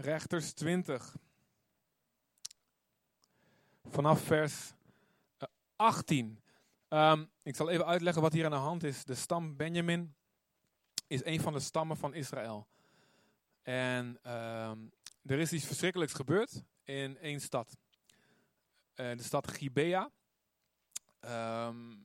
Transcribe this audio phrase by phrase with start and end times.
[0.00, 1.16] Rechters 20.
[3.84, 4.72] Vanaf vers
[5.76, 6.40] 18.
[6.88, 9.04] Ehm, ik zal even uitleggen wat hier aan de hand is.
[9.04, 10.14] De stam Benjamin
[11.06, 12.66] is een van de stammen van Israël.
[13.62, 14.78] En ehm,
[15.26, 17.76] er is iets verschrikkelijks gebeurd in één stad.
[18.96, 20.10] Uh, de stad Gibea.
[21.20, 21.96] Ehm,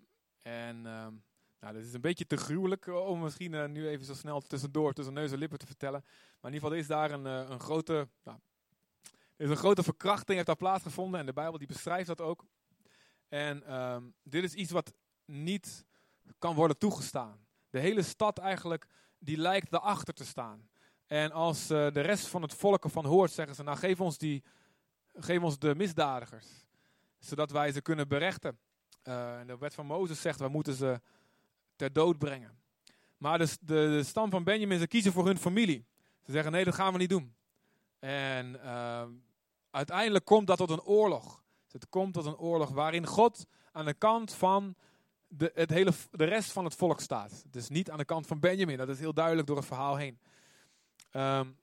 [0.42, 0.86] en
[1.64, 4.42] nou, dit is een beetje te gruwelijk eh, om misschien uh, nu even zo snel
[4.42, 6.04] tussendoor tussen neus en lippen te vertellen.
[6.42, 8.38] Maar in ieder geval is daar een, uh, een grote, nou,
[9.36, 12.46] is een grote verkrachting heeft daar plaatsgevonden en de Bijbel die beschrijft dat ook.
[13.28, 14.94] En um, dit is iets wat
[15.26, 15.86] niet
[16.40, 17.46] kan worden toegestaan.
[17.70, 18.86] De hele stad eigenlijk,
[19.20, 20.70] die lijkt daarachter te staan.
[21.08, 24.44] En als de rest van het volk ervan hoort, zeggen ze, nou geef ons, die,
[25.14, 26.48] geef ons de misdadigers.
[27.20, 28.60] Zodat wij ze kunnen berechten.
[29.02, 31.02] En de wet van Mozes zegt, we moeten ze
[31.76, 32.58] ter dood brengen.
[33.18, 35.86] Maar de, de, stam van Benjamin, ze kiezen voor hun familie.
[36.26, 37.36] Ze zeggen, nee, dat gaan we niet doen.
[38.00, 39.04] En uh,
[39.72, 41.44] uiteindelijk komt dat tot een oorlog.
[41.72, 44.76] Het komt tot een oorlog waarin God aan de kant van
[45.28, 47.44] de, het hele, de rest van het volk staat.
[47.48, 48.78] Dus niet aan de kant van Benjamin.
[48.78, 50.20] Dat is heel duidelijk door het verhaal heen.
[51.12, 51.58] Um,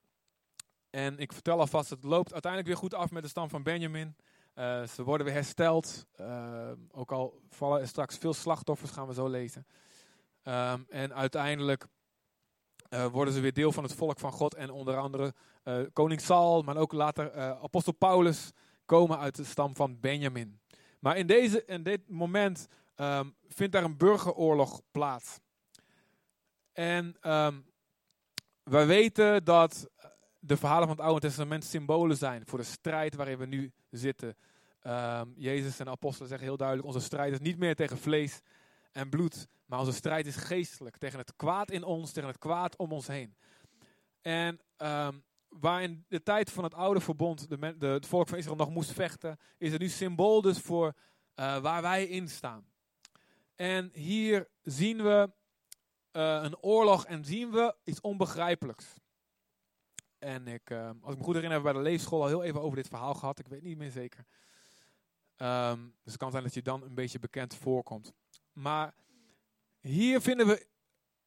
[0.91, 4.17] en ik vertel alvast, het loopt uiteindelijk weer goed af met de stam van Benjamin.
[4.55, 6.06] Uh, ze worden weer hersteld.
[6.20, 9.67] Uh, ook al vallen er straks veel slachtoffers, gaan we zo lezen.
[10.44, 11.86] Um, en uiteindelijk
[12.91, 14.55] uh, worden ze weer deel van het volk van God.
[14.55, 18.50] En onder andere uh, koning Saul, maar ook later uh, apostel Paulus
[18.84, 20.61] komen uit de stam van Benjamin.
[20.98, 25.38] Maar in, deze, in dit moment um, vindt daar een burgeroorlog plaats.
[26.72, 27.66] En um,
[28.62, 29.88] wij weten dat
[30.38, 34.36] de verhalen van het Oude Testament symbolen zijn voor de strijd waarin we nu zitten.
[35.34, 38.41] Jezus en de apostelen zeggen heel duidelijk, onze strijd is niet meer tegen vlees
[38.92, 40.96] en bloed, maar onze strijd is geestelijk.
[40.96, 43.36] Tegen het kwaad in ons, tegen het kwaad om ons heen.
[44.20, 48.38] En um, waar in de tijd van het oude verbond de, de, het volk van
[48.38, 52.67] Israël nog moest vechten, is het nu symbool dus voor uh, waar wij in staan.
[53.55, 55.30] En hier zien we
[56.12, 58.95] uh, een oorlog en zien we iets onbegrijpelijks.
[60.18, 62.42] En ik, uh, als ik me goed herinner, hebben we bij de leefschool al heel
[62.42, 63.39] even over dit verhaal gehad.
[63.39, 64.24] Ik weet niet meer zeker.
[65.36, 68.12] Um, dus het kan zijn dat je dan een beetje bekend voorkomt.
[68.52, 68.95] Maar
[69.80, 70.67] hier vinden we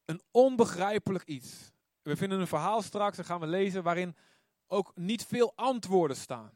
[0.06, 1.72] een onbegrijpelijk iets.
[2.02, 4.16] We vinden een verhaal straks, dat gaan we lezen, waarin
[4.68, 6.52] ook niet veel antwoorden staan.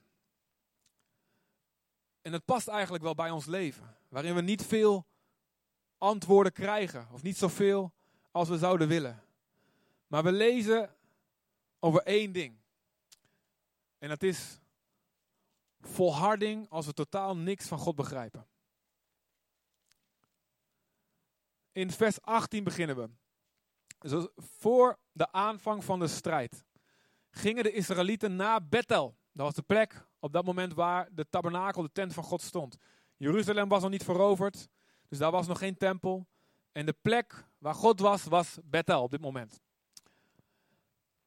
[2.22, 3.98] En het past eigenlijk wel bij ons leven.
[4.10, 5.06] Waarin we niet veel
[5.98, 7.08] antwoorden krijgen.
[7.12, 7.92] Of niet zoveel
[8.32, 9.24] als we zouden willen.
[10.08, 10.96] Maar we lezen
[11.80, 12.58] over één ding.
[13.98, 14.60] En dat is
[15.82, 18.48] volharding als we totaal niks van God begrijpen.
[21.78, 23.10] In vers 18 beginnen we.
[24.00, 26.66] Dus voor de aanvang van de strijd
[27.30, 29.18] gingen de Israëlieten naar Bethel.
[29.32, 32.78] Dat was de plek op dat moment waar de tabernakel, de tent van God stond.
[33.18, 34.68] Jeruzalem was nog niet veroverd,
[35.08, 36.28] dus daar was nog geen tempel.
[36.72, 39.62] En de plek waar God was, was Bethel op dit moment.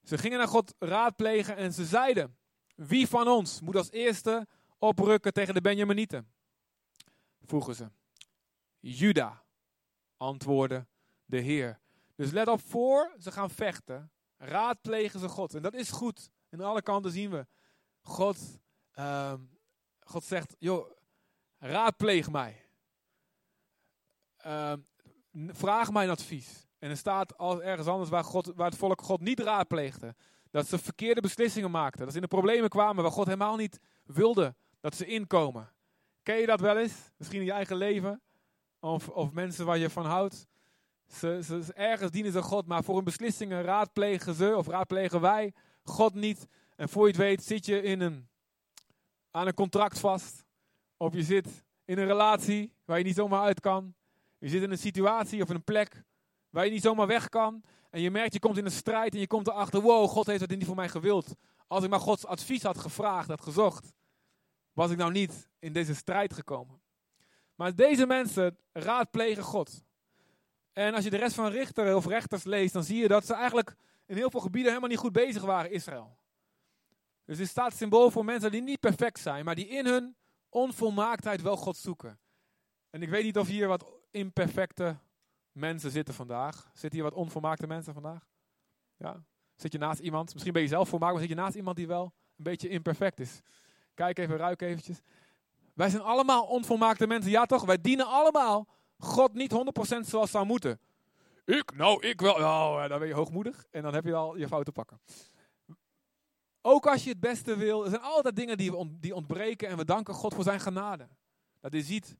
[0.02, 2.36] Ze gingen naar God raadplegen en ze zeiden:
[2.74, 4.46] Wie van ons moet als eerste
[4.78, 6.32] oprukken tegen de Benjaminieten?
[7.40, 7.90] Vroegen ze.
[8.80, 9.42] Juda,
[10.20, 10.86] antwoordde
[11.24, 11.78] de Heer.
[12.14, 15.54] Dus let op, voor ze gaan vechten, raadplegen ze God.
[15.54, 16.30] En dat is goed.
[16.50, 17.46] Aan alle kanten zien we.
[18.00, 18.38] God,
[18.98, 19.34] uh,
[20.00, 20.90] God zegt, joh,
[21.58, 22.64] raadpleeg mij.
[24.46, 24.72] Uh,
[25.32, 26.66] vraag mijn advies.
[26.78, 30.14] En er staat als ergens anders waar, God, waar het volk God niet raadpleegde.
[30.50, 32.00] Dat ze verkeerde beslissingen maakten.
[32.00, 35.72] Dat ze in de problemen kwamen waar God helemaal niet wilde dat ze inkomen.
[36.22, 37.10] Ken je dat wel eens?
[37.16, 38.22] Misschien in je eigen leven?
[38.80, 40.46] Of, of mensen waar je van houdt?
[41.06, 45.52] Ze, ze, ergens dienen ze God, maar voor hun beslissingen raadplegen ze of raadplegen wij
[45.84, 46.46] God niet.
[46.76, 48.28] En voor je het weet zit je in een,
[49.30, 50.44] aan een contract vast.
[50.96, 53.94] Of je zit in een relatie waar je niet zomaar uit kan.
[54.38, 56.04] Je zit in een situatie of in een plek
[56.50, 57.62] waar je niet zomaar weg kan.
[57.90, 60.40] En je merkt, je komt in een strijd en je komt erachter, wow, God heeft
[60.40, 61.34] het niet voor mij gewild.
[61.66, 63.92] Als ik maar Gods advies had gevraagd, had gezocht,
[64.72, 66.79] was ik nou niet in deze strijd gekomen.
[67.60, 69.84] Maar deze mensen raadplegen God.
[70.72, 73.34] En als je de rest van richter of rechters leest, dan zie je dat ze
[73.34, 73.74] eigenlijk
[74.06, 76.18] in heel veel gebieden helemaal niet goed bezig waren, Israël.
[77.24, 80.16] Dus dit staat symbool voor mensen die niet perfect zijn, maar die in hun
[80.48, 82.18] onvolmaaktheid wel God zoeken.
[82.90, 84.96] En ik weet niet of hier wat imperfecte
[85.52, 86.70] mensen zitten vandaag.
[86.72, 88.28] Zitten hier wat onvolmaakte mensen vandaag?
[88.96, 89.24] Ja?
[89.56, 91.86] Zit je naast iemand, misschien ben je zelf volmaakt, maar zit je naast iemand die
[91.86, 92.04] wel
[92.36, 93.40] een beetje imperfect is?
[93.94, 95.00] Kijk even, ruik eventjes.
[95.80, 97.64] Wij zijn allemaal onvolmaakte mensen, ja toch?
[97.64, 98.68] Wij dienen allemaal
[98.98, 100.80] God niet 100% zoals zou moeten.
[101.44, 101.76] Ik?
[101.76, 102.38] Nou, ik wel.
[102.38, 105.00] Nou, dan ben je hoogmoedig en dan heb je al je fouten pakken.
[106.60, 109.76] Ook als je het beste wil, er zijn altijd dingen die, ont die ontbreken en
[109.76, 111.08] we danken God voor zijn genade.
[111.60, 112.16] Dat hij ziet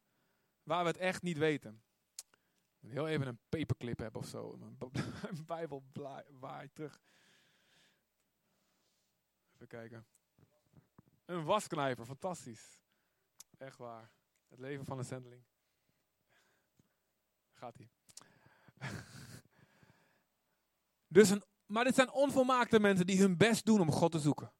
[0.62, 1.82] waar we het echt niet weten.
[2.86, 4.58] Heel even een paperclip hebben of zo.
[5.28, 5.84] Een bijbel
[6.72, 7.00] terug.
[9.54, 10.06] Even kijken.
[11.24, 12.79] Een wasknijper, fantastisch.
[13.60, 14.10] Echt waar.
[14.48, 15.42] Het leven van een zendeling.
[17.52, 17.90] Gaat ie.
[21.08, 24.52] dus een, maar dit zijn onvolmaakte mensen die hun best doen om God te zoeken.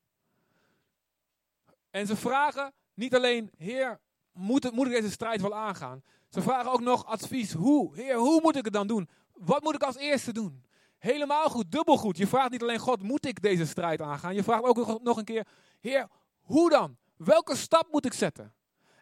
[1.90, 4.00] En ze vragen niet alleen, Heer,
[4.32, 6.02] moet, moet ik deze strijd wel aangaan?
[6.28, 7.52] Ze vragen ook nog advies.
[7.52, 7.96] Hoe?
[7.96, 9.08] Heer, hoe moet ik het dan doen?
[9.32, 10.64] Wat moet ik als eerste doen?
[10.98, 12.16] Helemaal goed, dubbel goed.
[12.16, 14.34] Je vraagt niet alleen God, moet ik deze strijd aangaan?
[14.34, 15.46] Je vraagt ook nog een keer,
[15.80, 16.08] Heer,
[16.40, 16.96] hoe dan?
[17.16, 18.54] Welke stap moet ik zetten?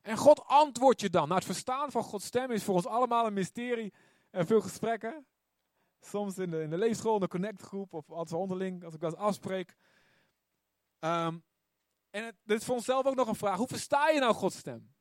[0.09, 1.23] En God antwoordt je dan.
[1.23, 3.93] Nou, het verstaan van Gods stem is voor ons allemaal een mysterie.
[4.31, 5.27] En veel gesprekken.
[6.01, 9.17] Soms in de, in de leefschool, in de connectgroep of als onderling, als ik dat
[9.17, 9.77] afspreek.
[11.01, 11.45] Um,
[12.11, 13.57] en het, dit is voor onszelf ook nog een vraag.
[13.57, 14.95] Hoe versta je nou Gods stem?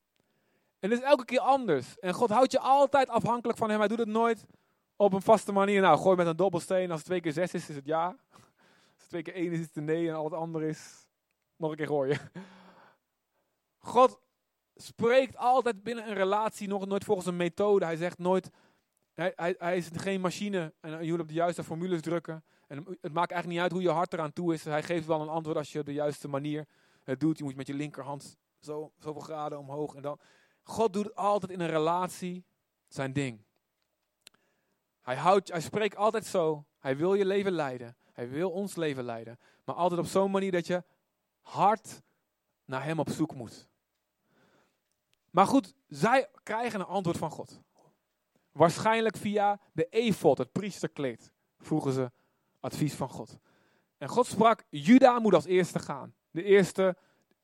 [0.80, 2.00] En het is elke keer anders.
[2.00, 3.80] En God houdt je altijd afhankelijk van hem.
[3.80, 4.45] Hij doet het nooit
[4.95, 5.81] op een vaste manier.
[5.81, 6.89] Nou, gooi met een dobbelsteen.
[6.89, 8.06] Als het twee keer zes is, is het ja.
[8.06, 10.09] Als het twee keer één is, is het een nee.
[10.09, 11.07] En al het andere is
[11.56, 12.31] nog een keer gooien.
[13.77, 14.25] God
[14.77, 17.85] spreekt altijd binnen een relatie, nog nooit volgens een methode.
[17.85, 18.50] Hij zegt nooit,
[19.13, 22.44] hij, hij, hij is geen machine en je moet op de juiste formules drukken.
[22.68, 24.63] En het maakt eigenlijk niet uit hoe je hart eraan toe is.
[24.63, 26.68] Hij geeft wel een antwoord als je op de juiste manier
[27.03, 27.38] het doet.
[27.38, 30.19] Je moet met je linkerhand zo, zoveel graden omhoog en dan.
[30.63, 32.45] God doet altijd in een relatie
[32.88, 33.45] zijn ding.
[35.01, 36.65] Hij, houdt, hij spreekt altijd zo.
[36.80, 37.97] Hij wil je leven leiden.
[38.12, 39.39] Hij wil ons leven leiden.
[39.63, 40.83] Maar altijd op zo'n manier dat je
[41.41, 42.01] hard
[42.65, 43.68] naar hem op zoek moet.
[45.31, 47.62] Maar goed, zij krijgen een antwoord van God.
[48.51, 52.12] Waarschijnlijk via de efot, het priesterkleed, vroegen ze
[52.59, 53.38] advies van God.
[53.97, 56.13] En God sprak, Juda moet als eerste gaan.
[56.31, 56.97] De eerste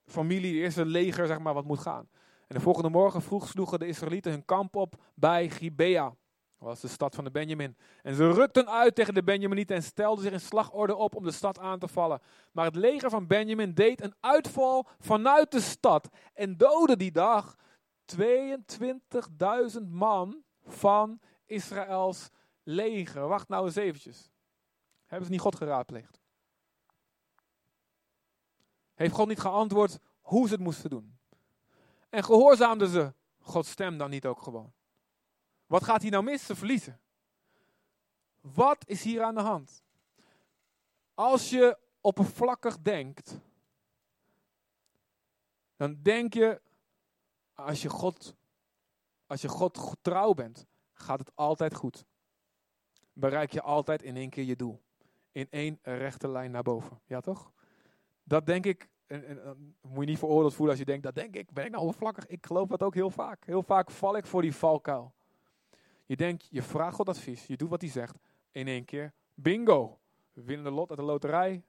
[0.05, 2.09] familie, de eerste leger, zeg maar, wat moet gaan.
[2.47, 6.15] En de volgende morgen vroeg sloegen de Israëlieten hun kamp op bij Gibea.
[6.57, 7.77] Dat was de stad van de Benjamin.
[8.01, 11.31] En ze rukten uit tegen de Benjaminieten en stelden zich in slagorde op om de
[11.31, 12.21] stad aan te vallen.
[12.51, 17.55] Maar het leger van Benjamin deed een uitval vanuit de stad en doodde die dag
[18.15, 22.29] 22.000 man van Israëls
[22.63, 23.27] leger.
[23.27, 24.31] Wacht nou eens eventjes.
[25.05, 26.21] Hebben ze niet God geraadpleegd?
[28.93, 31.17] Heeft God niet geantwoord hoe ze het moesten doen?
[32.09, 34.73] En gehoorzaamden ze Gods stem dan niet ook gewoon?
[35.65, 36.45] Wat gaat hier nou mis?
[36.45, 36.99] Ze verliezen.
[38.41, 39.83] Wat is hier aan de hand?
[41.13, 43.39] Als je oppervlakkig denkt,
[45.75, 46.61] dan denk je,
[47.53, 48.35] als je God,
[49.27, 52.05] als je God trouw bent, gaat het altijd goed.
[53.13, 54.81] Bereik je altijd in één keer je doel.
[55.31, 56.99] In één rechte lijn naar boven.
[57.05, 57.51] Ja toch?
[58.23, 61.35] Dat denk ik, en, en, moet je niet veroordeeld voelen als je denkt, dat denk
[61.35, 62.27] ik, ben ik nou oppervlakkig?
[62.27, 63.45] Ik geloof dat ook heel vaak.
[63.45, 65.13] Heel vaak val ik voor die valkuil.
[66.05, 68.17] Je denkt, je vraagt God advies, je doet wat hij zegt.
[68.51, 69.99] In één keer, bingo.
[70.33, 71.63] We winnen de lot uit de loterij.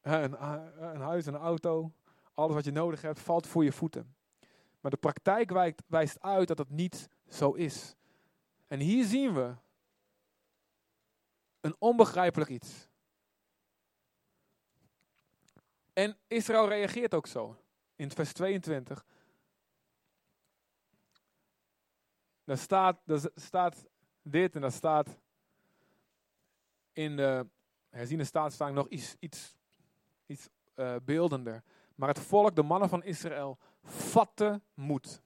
[0.00, 0.44] Een,
[0.92, 1.92] een huis, een auto.
[2.34, 4.14] Alles wat je nodig hebt, valt voor je voeten.
[4.82, 7.94] Maar de praktijk wijst, uit dat het niet zo is.
[8.66, 9.54] En hier zien we
[11.60, 12.88] een onbegrijpelijk iets.
[15.92, 17.56] En Israël reageert ook zo.
[17.96, 19.04] In vers 22.
[22.44, 22.98] Daar staat,
[23.34, 23.84] staat
[24.22, 25.18] dit en daar staat
[26.92, 27.46] in de
[27.90, 29.56] herziene staan nog iets, iets,
[30.26, 31.62] iets uh, beeldender.
[31.94, 35.22] Maar het volk, de mannen van Israël, vatte moed.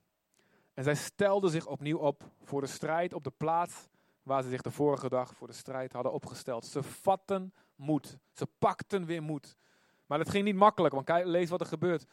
[0.74, 3.88] En zij stelden zich opnieuw op voor de strijd op de plaats
[4.22, 6.66] waar ze zich de vorige dag voor de strijd hadden opgesteld.
[6.66, 8.18] Ze vatten moed.
[8.32, 9.56] Ze pakten weer moed.
[10.06, 12.06] Maar het ging niet makkelijk, want kijk, lees wat er gebeurt.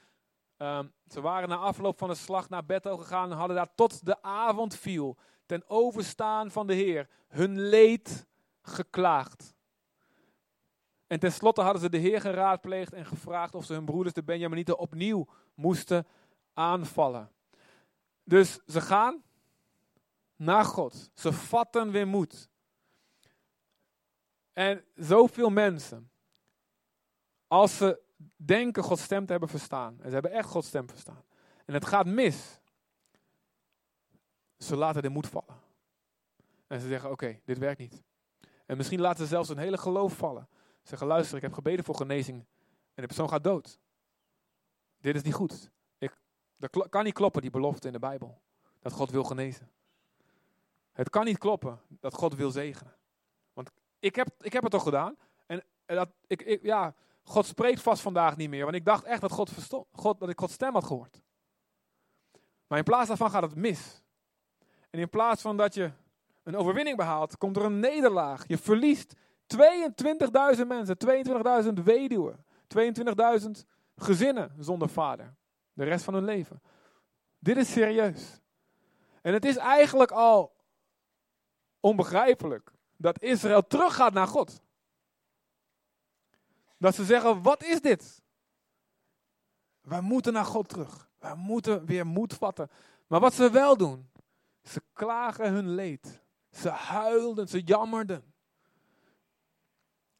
[0.58, 4.06] Um, ze waren na afloop van de slag naar Bethel gegaan en hadden daar tot
[4.06, 8.28] de avond viel, ten overstaan van de Heer, hun leed
[8.62, 9.54] geklaagd.
[11.08, 14.78] En tenslotte hadden ze de Heer geraadpleegd en gevraagd of ze hun broeders, de Benjaminieten,
[14.78, 16.08] opnieuw moesten
[16.53, 17.31] aanvallen.
[18.24, 19.24] Dus ze gaan
[20.36, 21.12] naar God.
[21.13, 22.50] Ze vatten weer moed.
[24.53, 26.12] En zoveel mensen,
[27.48, 28.01] als ze
[28.36, 31.24] denken Gods stem te hebben verstaan, en ze hebben echt Gods stem verstaan,
[31.65, 32.62] en het gaat mis,
[34.57, 35.62] ze laten de moed vallen.
[36.67, 38.03] En ze zeggen, oké, dit werkt niet.
[38.65, 40.48] En misschien laten ze zelfs een hele geloof vallen.
[40.51, 42.38] Ze zeggen, luister, ik heb gebeden voor genezing
[42.93, 43.79] en de persoon gaat dood.
[45.00, 45.72] Dit is niet goed.
[46.72, 48.41] Dat kan niet kloppen, die belofte in de Bijbel.
[48.79, 49.72] Dat God wil genezen.
[50.91, 52.96] Het kan niet kloppen dat God wil zegenen.
[53.53, 55.17] Want ik heb, ik heb het toch gedaan.
[55.46, 56.93] En, dat, ik, ik, ja,
[57.24, 58.63] God spreekt vast vandaag niet meer.
[58.63, 61.22] Want ik dacht echt dat, God verstond, God, dat ik Gods stem had gehoord.
[62.67, 64.01] Maar in plaats daarvan gaat het mis.
[64.89, 65.91] En in plaats van dat je
[66.43, 68.48] een overwinning behaalt, komt er een nederlaag.
[68.48, 69.15] Je verliest
[70.58, 70.98] 22.000 mensen,
[71.65, 72.46] 22.000 weduwen,
[73.41, 73.50] 22.000
[73.96, 75.36] gezinnen zonder vader.
[75.74, 76.62] De rest van hun leven.
[77.39, 78.42] Dit is serieus.
[79.22, 80.56] En het is eigenlijk al
[81.80, 84.62] onbegrijpelijk dat Israël teruggaat naar God.
[86.77, 88.22] Dat ze zeggen, wat is dit?
[89.82, 91.10] Wij moeten naar God terug.
[91.20, 92.70] Wij moeten weer moed vatten.
[93.08, 94.10] Maar wat ze wel doen,
[94.62, 96.22] ze klagen hun leed.
[96.51, 98.34] Ze huilden, ze jammerden.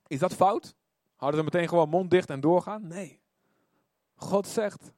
[0.08, 0.76] Is dat fout?
[1.16, 2.88] Hadden ze meteen gewoon mond dicht en doorgaan?
[2.88, 3.22] Nee.
[4.16, 4.92] God zegt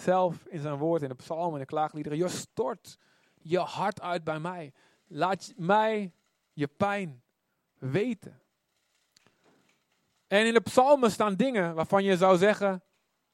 [0.00, 2.98] zelf in zijn woord, in de psalmen en de klaagliederen, je stort
[3.42, 4.72] je hart uit bij mij.
[5.06, 6.12] Laat mij
[6.52, 7.22] je pijn
[7.78, 8.40] weten.
[10.26, 12.82] En in de psalmen staan dingen waarvan je zou zeggen,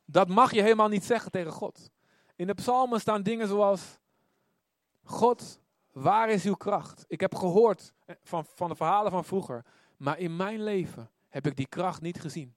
[0.04, 1.90] dat mag je helemaal niet zeggen tegen God.
[2.37, 3.99] In de psalmen staan dingen zoals,
[5.04, 5.61] God,
[5.92, 7.04] waar is uw kracht?
[7.08, 7.92] Ik heb gehoord
[8.23, 9.64] van, van de verhalen van vroeger,
[9.96, 12.54] maar in mijn leven heb ik die kracht niet gezien.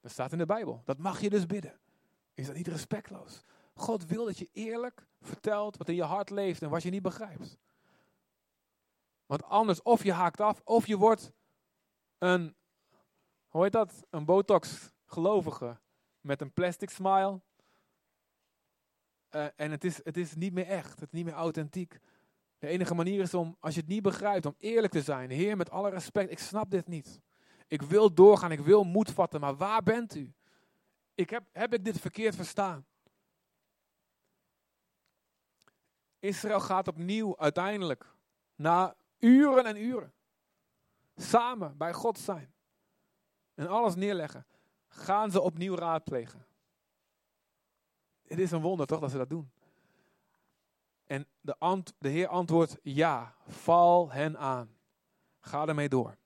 [0.00, 0.82] Dat staat in de Bijbel.
[0.84, 1.80] Dat mag je dus bidden.
[2.34, 3.42] Is dat niet respectloos?
[3.74, 7.02] God wil dat je eerlijk vertelt wat in je hart leeft en wat je niet
[7.02, 7.58] begrijpt.
[9.26, 11.32] Want anders of je haakt af of je wordt
[12.18, 12.54] een,
[13.48, 14.06] hoe heet dat?
[14.10, 15.80] Een botox gelovige
[16.20, 17.40] met een plastic smile.
[19.30, 22.00] Uh, en het is, het is niet meer echt, het is niet meer authentiek.
[22.58, 25.30] De enige manier is om, als je het niet begrijpt, om eerlijk te zijn.
[25.30, 27.20] Heer, met alle respect, ik snap dit niet.
[27.66, 30.32] Ik wil doorgaan, ik wil moed vatten, maar waar bent u?
[31.14, 32.86] Ik heb, heb ik dit verkeerd verstaan?
[36.18, 38.14] Israël gaat opnieuw uiteindelijk,
[38.54, 40.12] na uren en uren,
[41.16, 42.54] samen bij God zijn
[43.54, 44.46] en alles neerleggen,
[44.88, 46.46] gaan ze opnieuw raadplegen.
[48.22, 49.50] Het is een wonder toch dat ze dat doen.
[51.04, 54.76] En de, ant, de Heer antwoordt ja, val hen aan.
[55.40, 56.16] Ga ermee door.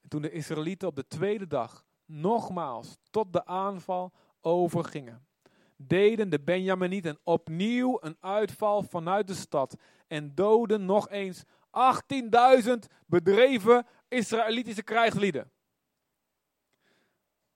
[0.00, 5.26] En toen de Israëlieten op de tweede dag nogmaals tot de aanval overgingen,
[5.76, 9.76] deden de Benjaminieten opnieuw een uitval vanuit de stad
[10.06, 11.44] en doden nog eens
[12.64, 12.72] 18.000
[13.06, 15.50] bedreven Israëlitische krijgslieden.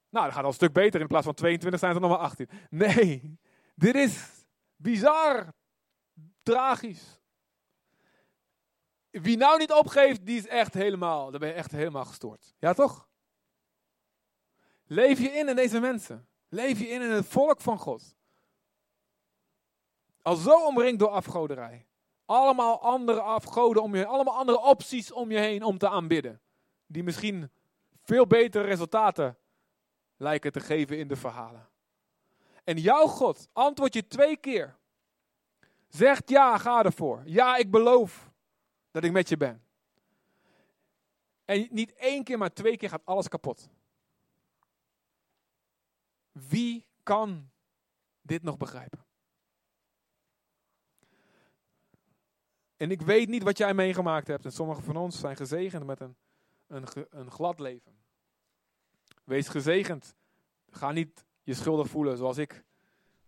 [0.09, 1.01] Nou, dat gaat al een stuk beter.
[1.01, 2.49] In plaats van 22 zijn er nog maar 18.
[2.71, 3.39] Nee,
[3.75, 4.45] dit is
[4.77, 5.53] bizar.
[6.43, 7.21] Tragisch.
[9.11, 12.55] Wie nou niet opgeeft, die is echt helemaal, dan ben je echt helemaal gestoord.
[12.59, 13.09] Ja, toch?
[14.95, 16.29] Leef je in in deze mensen.
[16.49, 18.15] Leef je in in het volk van God.
[20.23, 21.87] Al zo omringd door afgoderij.
[22.25, 24.07] Allemaal andere afgoden om je heen.
[24.07, 26.41] Allemaal andere opties om je heen om te aanbidden.
[26.87, 27.51] Die misschien
[28.03, 29.39] veel betere resultaten
[30.17, 31.69] lijken te geven in de verhalen.
[32.65, 34.77] En jouw God antwoordt je twee keer.
[35.89, 37.23] Zegt ja, ga ervoor.
[37.25, 38.31] Ja, ik beloof
[38.91, 39.65] dat ik met je ben.
[41.45, 43.69] En niet één keer, maar twee keer gaat alles kapot.
[46.35, 47.51] Wie kan
[48.23, 49.05] dit nog begrijpen?
[52.77, 54.45] En ik weet niet wat jij meegemaakt hebt.
[54.45, 56.17] En sommigen van ons zijn gezegend met een,
[56.67, 57.99] een, een glad leven.
[59.25, 60.15] Wees gezegend.
[60.71, 62.65] Ga niet je schuldig voelen zoals ik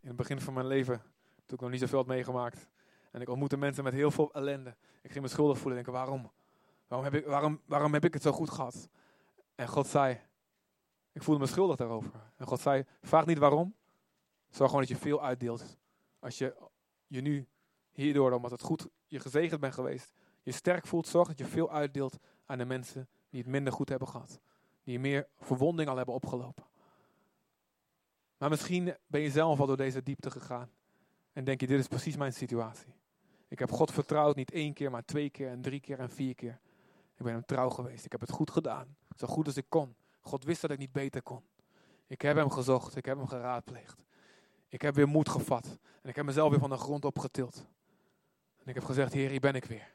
[0.00, 1.02] in het begin van mijn leven,
[1.34, 2.68] toen ik nog niet zoveel had meegemaakt.
[3.10, 4.76] En ik ontmoette mensen met heel veel ellende.
[5.02, 6.32] Ik ging me schuldig voelen en denken, waarom?
[6.88, 8.88] Waarom heb, ik, waarom, waarom heb ik het zo goed gehad?
[9.54, 10.20] En God zei,
[11.16, 12.10] ik voelde me schuldig daarover.
[12.36, 13.74] En God zei, vraag niet waarom.
[14.48, 15.76] Zorg gewoon dat je veel uitdeelt.
[16.18, 16.56] Als je
[17.06, 17.46] je nu
[17.92, 21.70] hierdoor, omdat het goed, je gezegend bent geweest, je sterk voelt, zorg dat je veel
[21.70, 24.40] uitdeelt aan de mensen die het minder goed hebben gehad.
[24.84, 26.64] Die meer verwonding al hebben opgelopen.
[28.38, 30.70] Maar misschien ben je zelf al door deze diepte gegaan.
[31.32, 32.94] En denk je, dit is precies mijn situatie.
[33.48, 36.34] Ik heb God vertrouwd, niet één keer, maar twee keer en drie keer en vier
[36.34, 36.60] keer.
[37.16, 38.04] Ik ben hem trouw geweest.
[38.04, 38.96] Ik heb het goed gedaan.
[39.16, 39.94] Zo goed als ik kon.
[40.26, 41.44] God wist dat ik niet beter kon.
[42.06, 42.96] Ik heb hem gezocht.
[42.96, 44.04] Ik heb hem geraadpleegd.
[44.68, 45.78] Ik heb weer moed gevat.
[46.02, 47.66] En ik heb mezelf weer van de grond opgetild.
[48.56, 49.94] En ik heb gezegd, Heer, hier ben ik weer.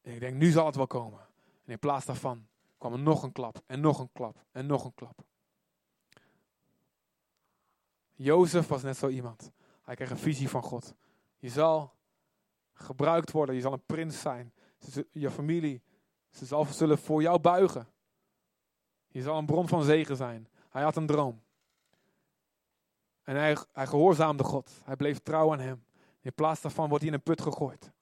[0.00, 1.20] En ik denk, nu zal het wel komen.
[1.64, 2.46] En in plaats daarvan
[2.78, 3.62] kwam er nog een klap.
[3.66, 4.44] En nog een klap.
[4.52, 5.24] En nog een klap.
[8.14, 9.50] Jozef was net zo iemand.
[9.82, 10.94] Hij kreeg een visie van God.
[11.38, 11.94] Je zal
[12.72, 14.52] gebruikt worden, je zal een prins zijn.
[15.12, 15.82] Je familie,
[16.30, 17.88] ze zal, zullen voor jou buigen.
[19.18, 20.48] Je zal een bron van zegen zijn.
[20.70, 21.40] Hij had een droom.
[23.22, 24.70] En hij, hij gehoorzaamde God.
[24.84, 25.84] Hij bleef trouw aan hem.
[26.20, 27.92] In plaats daarvan wordt hij in een put gegooid.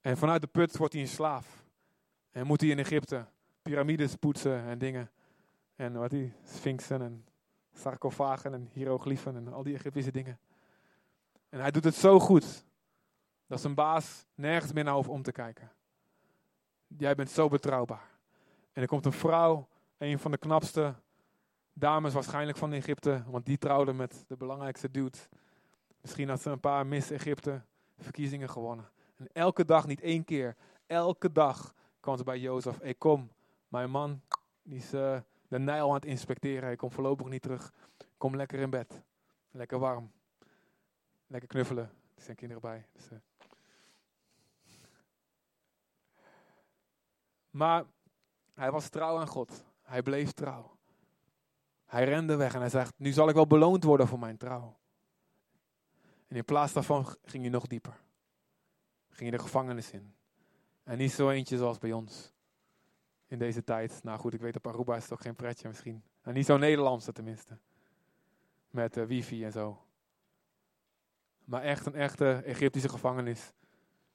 [0.00, 1.64] En vanuit de put wordt hij een slaaf.
[2.30, 3.26] En moet hij in Egypte
[3.62, 5.10] piramides poetsen en dingen.
[5.76, 7.26] En wat die sphinxen en
[7.72, 10.38] sarcofagen en hieroglyphen en al die Egyptische dingen.
[11.48, 12.64] En hij doet het zo goed
[13.46, 15.72] dat zijn baas nergens meer naar hoeft om te kijken.
[16.86, 18.14] Jij bent zo betrouwbaar.
[18.72, 20.94] En er komt een vrouw, een van de knapste
[21.72, 25.18] dames waarschijnlijk van Egypte, want die trouwde met de belangrijkste dude.
[26.00, 27.62] Misschien had ze een paar Miss Egypte
[27.98, 28.90] verkiezingen gewonnen.
[29.16, 32.78] En elke dag, niet één keer, elke dag kwam ze bij Jozef.
[32.78, 33.30] Hey, kom,
[33.68, 34.20] mijn man
[34.62, 36.64] die is uh, de Nijl aan het inspecteren.
[36.64, 37.72] Hij komt voorlopig niet terug.
[38.16, 39.02] Kom lekker in bed.
[39.50, 40.12] Lekker warm.
[41.26, 41.90] Lekker knuffelen.
[42.14, 42.86] Er zijn kinderen bij.
[42.92, 43.18] Dus, uh.
[47.50, 47.84] Maar
[48.54, 49.64] hij was trouw aan God.
[49.86, 50.76] Hij bleef trouw.
[51.84, 54.78] Hij rende weg en hij zegt, nu zal ik wel beloond worden voor mijn trouw.
[56.28, 58.00] En in plaats daarvan ging hij nog dieper.
[59.08, 60.14] Ging hij de gevangenis in.
[60.82, 62.32] En niet zo eentje zoals bij ons.
[63.26, 64.02] In deze tijd.
[64.02, 66.04] Nou goed, ik weet op Aruba is het toch geen pretje misschien.
[66.22, 67.58] En niet zo Nederlandse tenminste.
[68.70, 69.84] Met uh, wifi en zo.
[71.44, 73.52] Maar echt een echte Egyptische gevangenis.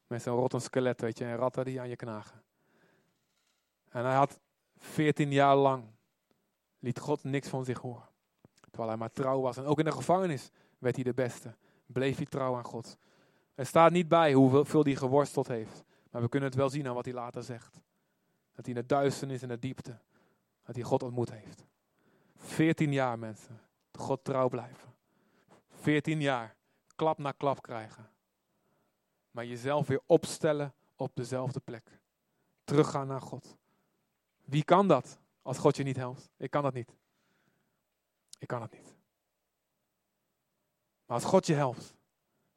[0.08, 1.26] Met zo'n rotten skelet, weet je.
[1.26, 2.44] En ratten die aan je knagen.
[3.90, 4.40] En hij had
[4.82, 5.84] 14 jaar lang.
[6.80, 8.10] Liet God niks van zich horen.
[8.60, 9.58] Terwijl hij maar trouw was.
[9.58, 11.56] En ook in de gevangenis werd hij de beste.
[11.86, 12.98] Bleef hij trouw aan God.
[13.56, 15.84] Er staat niet bij hoeveel hij geworsteld heeft.
[16.12, 17.82] Maar we kunnen het wel zien aan wat hij later zegt.
[18.54, 20.00] Dat hij in de duisternis en de diepte,
[20.64, 21.66] dat hij God ontmoet heeft.
[22.36, 23.60] 14 jaar mensen,
[23.92, 24.94] God trouw blijven.
[25.68, 26.56] 14 jaar,
[26.96, 28.10] klap na klap krijgen.
[29.32, 32.00] Maar jezelf weer opstellen op dezelfde plek.
[32.64, 33.58] Teruggaan naar God.
[34.44, 36.30] Wie kan dat als God je niet helpt?
[36.38, 36.96] Ik kan dat niet.
[38.40, 38.96] Ik kan het niet.
[41.06, 41.96] Maar als God je helpt,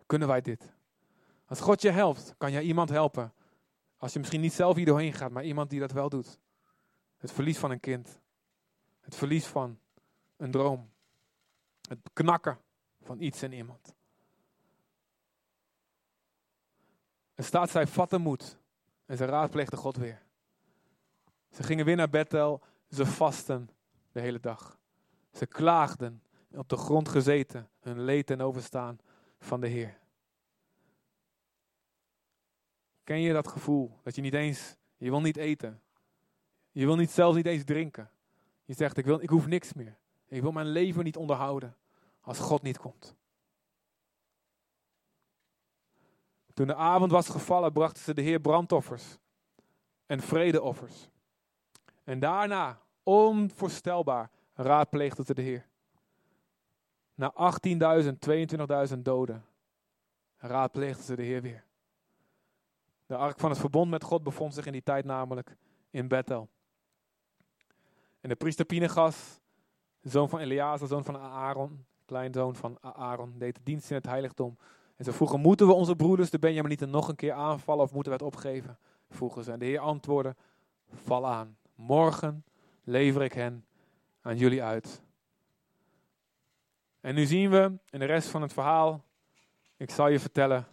[0.07, 0.73] kunnen wij dit.
[1.47, 3.33] Als God je helpt, kan jij iemand helpen.
[3.97, 6.39] Als je misschien niet zelf hier doorheen gaat, maar iemand die dat wel doet.
[7.17, 8.21] Het verlies van een kind.
[9.01, 9.79] Het verlies van
[10.37, 10.91] een droom.
[11.89, 12.59] Het knakken
[13.03, 13.95] van iets en iemand.
[17.35, 18.59] Er staat, zij vatten moed.
[19.07, 20.24] En ze raadpleegden God weer.
[21.55, 22.63] Ze gingen weer naar Bethel.
[22.91, 23.71] Ze vasten
[24.13, 24.79] de hele dag.
[25.33, 27.69] Ze klaagden op de grond gezeten.
[27.81, 28.99] Hun leed ten overstaan
[29.39, 29.99] van de Heer.
[33.05, 33.99] Ken je dat gevoel?
[34.03, 35.83] Dat je niet eens, je wil niet eten.
[36.71, 38.11] Je wil niet zelfs niet eens drinken.
[38.65, 39.99] Je zegt, ik, wil, ik hoef niks meer.
[40.27, 41.77] Ik wil mijn leven niet onderhouden
[42.21, 43.15] als God niet komt.
[46.55, 49.19] Toen de avond was gevallen, brachten ze de Heer brandoffers
[50.07, 51.09] en vredeoffers.
[52.05, 55.67] En daarna, onvoorstelbaar, raadpleegden ze de Heer.
[57.15, 57.33] Na
[58.03, 58.09] 18.000,
[58.95, 59.45] 22.000 doden,
[60.37, 61.65] raadpleegden ze de Heer weer.
[63.07, 65.57] De ark van het verbond met God bevond zich in die tijd namelijk
[65.91, 66.49] in Bethel.
[68.21, 69.41] En de priester Pinegas,
[70.03, 74.59] zoon van Eleazar, zoon van Aaron, kleinzoon van Aaron, deed de dienst in het heiligdom.
[74.97, 78.13] En ze vroegen, moeten we onze broeders, de Benjaminieten, nog een keer aanvallen of moeten
[78.13, 78.79] we het opgeven?
[79.11, 79.53] Vroegen ze.
[79.53, 80.37] En de Heer antwoordde,
[80.93, 81.57] val aan.
[81.75, 82.45] Morgen
[82.83, 83.67] lever ik hen
[84.21, 85.03] aan jullie uit.
[87.01, 89.05] En nu zien we in de rest van het verhaal,
[89.77, 90.67] ik zal je vertellen,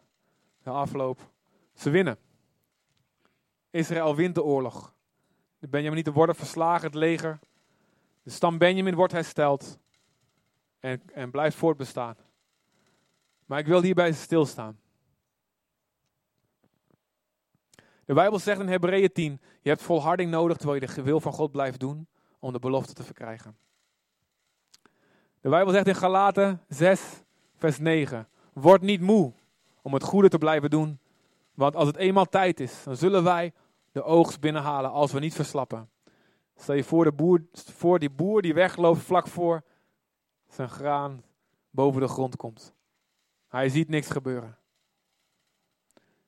[0.63, 1.31] de afloop,
[1.73, 2.17] ze winnen.
[3.69, 4.95] Israël wint de oorlog.
[5.59, 7.39] De Benjaminieten worden verslagen, het leger.
[8.23, 9.79] De stam Benjamin wordt hersteld
[10.79, 12.15] en, en blijft voortbestaan.
[13.45, 14.80] Maar ik wil hierbij stilstaan.
[18.11, 21.33] De Bijbel zegt in Hebreeën 10, je hebt volharding nodig terwijl je de wil van
[21.33, 22.07] God blijft doen
[22.39, 23.57] om de belofte te verkrijgen.
[25.41, 27.01] De Bijbel zegt in Galaten 6,
[27.55, 29.33] vers 9, word niet moe
[29.81, 30.99] om het goede te blijven doen,
[31.53, 33.53] want als het eenmaal tijd is, dan zullen wij
[33.91, 35.89] de oogst binnenhalen als we niet verslappen.
[36.55, 39.63] Stel je voor, de boer, voor die boer die wegloopt vlak voor
[40.47, 41.23] zijn graan
[41.69, 42.73] boven de grond komt.
[43.47, 44.57] Hij ziet niks gebeuren.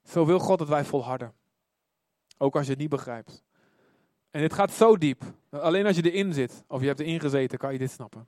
[0.04, 1.41] Zo wil God dat wij volharden.
[2.38, 3.43] Ook als je het niet begrijpt.
[4.32, 5.24] En dit gaat zo diep.
[5.50, 8.28] Alleen als je erin zit, of je hebt erin gezeten, kan je dit snappen.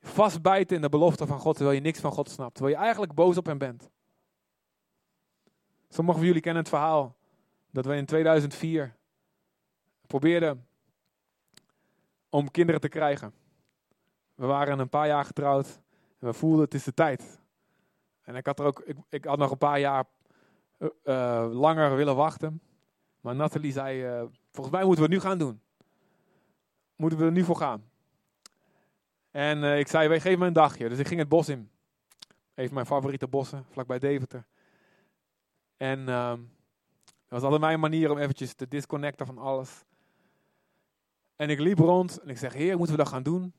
[0.00, 2.54] Vastbijten in de belofte van God, terwijl je niks van God snapt.
[2.54, 3.90] Terwijl je eigenlijk boos op hem bent.
[5.88, 7.16] Sommigen van jullie kennen het verhaal
[7.70, 8.96] dat we in 2004
[10.06, 10.66] probeerden
[12.28, 13.32] om kinderen te krijgen.
[14.34, 15.80] We waren een paar jaar getrouwd
[16.18, 17.40] en we voelden het is de tijd.
[18.22, 20.04] En ik had, er ook, ik, ik had nog een paar jaar
[20.78, 22.60] uh, langer willen wachten.
[23.20, 25.60] Maar Nathalie zei, uh, volgens mij moeten we het nu gaan doen.
[26.96, 27.90] Moeten we er nu voor gaan.
[29.30, 30.88] En ik zei, geef me een dagje.
[30.88, 31.70] Dus ik ging het bos in.
[32.54, 34.44] Even mijn favoriete bossen, vlakbij Deventer.
[35.76, 36.30] En uh,
[37.28, 39.84] dat was altijd mijn manier om eventjes te disconnecten van alles.
[41.36, 43.52] En ik liep rond en ik zeg, Heer, moeten we dat gaan doen?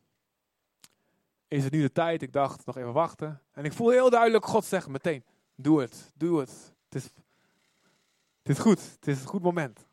[1.47, 2.21] Is het nu de tijd?
[2.21, 3.41] Ik dacht, nog even wachten.
[3.51, 5.23] En ik voel heel duidelijk God zeggen meteen,
[5.55, 6.75] doe het, doe het.
[6.89, 7.09] Het is,
[8.43, 9.87] is goed, het is een goed moment.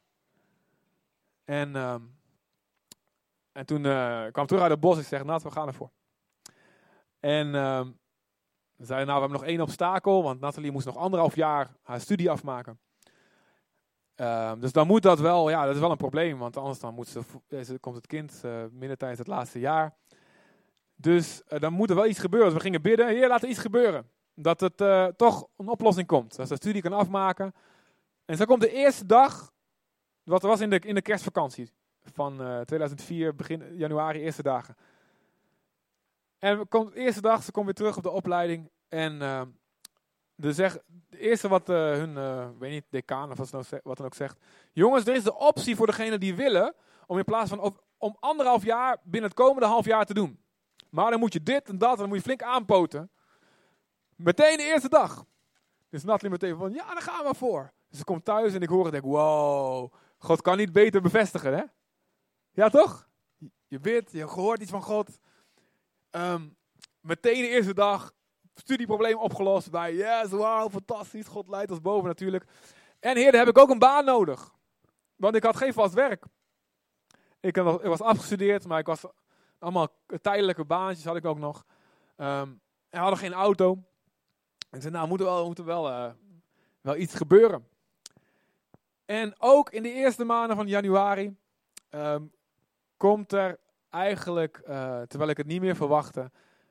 [1.44, 2.02] En, ehm,
[3.52, 4.98] en toen uh, kwam terug uit het bos.
[4.98, 5.90] Ik zeg, nou, we gaan ervoor.
[7.20, 7.86] En uh,
[8.76, 12.30] zei, nou, we hebben nog één obstakel, want Nathalie moest nog anderhalf jaar haar studie
[12.30, 12.78] afmaken.
[14.16, 16.94] Uh, dus dan moet dat wel, ja, dat is wel een probleem, want anders dan
[16.94, 19.96] moet ze, komt het kind uh, midden tijdens het laatste jaar.
[20.94, 22.48] Dus dan moet er wel iets gebeuren.
[22.48, 24.10] Dus we gingen bidden, heer, laat er iets gebeuren.
[24.34, 27.54] Dat het uh, toch een oplossing komt, dat ze de studie kan afmaken.
[28.24, 29.52] En zo komt de eerste dag,
[30.22, 34.76] wat was in de, in de kerstvakantie van 2004, begin januari, eerste dagen.
[36.38, 38.70] En komt de eerste dag, ze komt weer terug op de opleiding.
[38.88, 39.18] En
[40.34, 40.78] de, zeg,
[41.10, 44.38] eerste wat hun, uh, weet niet, decaan of wat, nou wat dan ook zegt.
[44.72, 46.74] Jongens, er is de optie voor degenen die willen,
[47.06, 50.38] om in plaats van om anderhalf jaar binnen het komende half jaar te doen.
[50.90, 53.10] Maar dan moet je dit en dat, en dan moet je flink aanpoten.
[54.16, 55.24] Meteen de eerste dag.
[55.88, 57.72] Dus Natalie meteen van, ja, daar gaan we voor.
[57.88, 61.54] Dus ze komt thuis en ik hoor het, denk wow, God kan niet beter bevestigen,
[61.54, 61.62] hè?
[62.50, 63.08] Ja, toch?
[63.66, 65.18] Je bidt, je hoort iets van God.
[66.10, 66.56] Um,
[67.00, 68.12] meteen de eerste dag,
[68.54, 69.70] studieprobleem opgelost.
[69.70, 71.26] Bij yes, wow, fantastisch.
[71.26, 72.44] God leidt ons boven natuurlijk.
[73.00, 74.54] En heer, heb ik ook een baan nodig.
[75.16, 76.24] Want ik had geen vast werk.
[77.40, 79.04] Ik, was afgestudeerd, maar ik was
[79.58, 79.88] allemaal
[80.20, 81.64] tijdelijke baantjes had ik ook nog.
[82.16, 83.82] Um, en hadden geen auto.
[84.74, 86.14] En zei, nou, moet er wel, moet er wel,
[86.80, 87.68] wel iets gebeuren.
[89.04, 91.36] En ook in de eerste maanden van januari
[91.90, 92.32] um,
[92.96, 93.58] komt er
[93.90, 96.30] eigenlijk, uh, terwijl ik het niet meer verwachtte,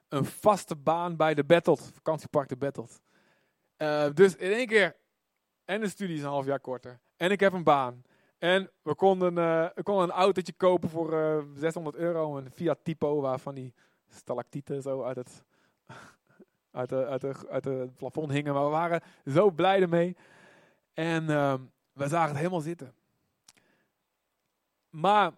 [0.10, 3.02] een vaste baan bij de Battled, vakantiepark de Battled.
[3.78, 4.96] Uh, dus in één keer,
[5.66, 7.00] en de studie is een half jaar korter.
[7.18, 8.04] En ik heb een baan.
[8.38, 12.38] En we konden, uh, we konden een autootje kopen voor uh, eh, 600 euro.
[12.38, 13.74] Een Fiat Tipo, waarvan die
[14.10, 15.44] stalactieten zo uit het,
[16.74, 18.54] uit, de, uit, de, uit het plafond hingen.
[18.54, 20.16] Maar we waren zo blij ermee.
[20.94, 21.54] En uh,
[21.94, 22.94] we zagen het helemaal zitten.
[24.90, 25.32] Maar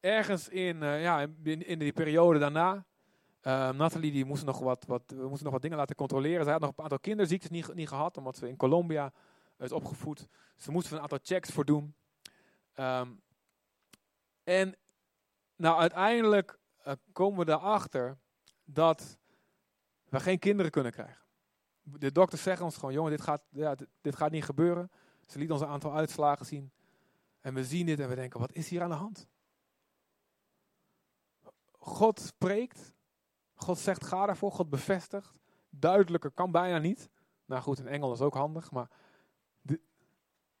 [0.00, 2.84] ergens in, uh, ja, in, in, die periode daarna.
[3.42, 6.44] Uh, Nathalie die moest nog wat, wat, we moesten nog wat dingen laten controleren.
[6.44, 9.12] Zij had nog een aantal kinderziektes niet, niet gehad, omdat ze in Colombia
[9.58, 10.28] is opgevoed.
[10.56, 11.94] Ze moesten een aantal checks voor doen.
[12.76, 13.20] Um,
[14.44, 14.76] en
[15.56, 18.18] nou, uiteindelijk uh, komen we erachter
[18.64, 19.18] dat
[20.10, 21.24] we geen kinderen kunnen krijgen.
[21.82, 24.90] De dokters zeggen ons gewoon, jongen, dit gaat, ja, dit, gaat niet gebeuren.
[25.26, 26.72] Ze lieten ons een aantal uitslagen zien.
[27.40, 29.28] En we zien dit en we denken, wat is hier aan de hand?
[31.78, 32.94] God spreekt.
[33.54, 34.52] God zegt ga daarvoor.
[34.52, 35.40] God bevestigt.
[35.70, 37.10] Duidelijker kan bijna niet.
[37.44, 38.70] Nou goed, in Engels is ook handig.
[38.70, 38.90] Maar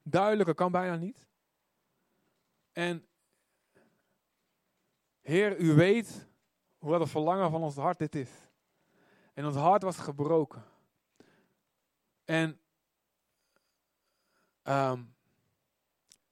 [0.02, 1.28] duidelijker kan bijna niet.
[2.72, 3.06] En
[5.20, 6.28] Heer, u weet
[6.78, 8.49] hoe het verlangen van ons hart dit is.
[9.40, 10.64] En ons hart was gebroken.
[12.24, 12.60] En
[14.62, 15.14] um,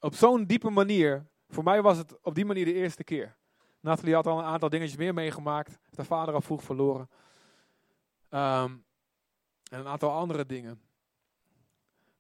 [0.01, 3.37] op zo'n diepe manier, voor mij was het op die manier de eerste keer.
[3.81, 5.79] Nathalie had al een aantal dingetjes meer meegemaakt.
[5.95, 7.11] Haar vader al vroeg verloren.
[8.31, 8.85] Um,
[9.71, 10.83] en een aantal andere dingen.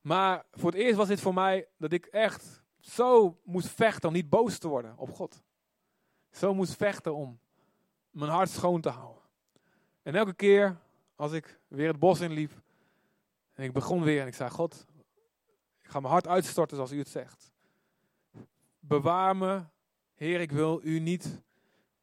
[0.01, 4.15] Maar voor het eerst was dit voor mij dat ik echt zo moest vechten om
[4.15, 5.43] niet boos te worden op God.
[6.31, 7.41] Zo moest vechten om
[8.11, 9.18] mijn hart schoon te houden.
[10.09, 10.77] En elke keer
[11.17, 12.53] als ik weer het bos inliep
[13.55, 14.87] en ik begon weer en ik zei: God,
[15.81, 17.53] ik ga mijn hart uitstorten zoals u het zegt.
[18.79, 19.63] Bewaar me,
[20.15, 21.43] Heer, ik wil u niet